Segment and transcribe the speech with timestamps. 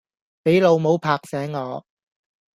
[0.41, 1.85] 俾老母拍醒我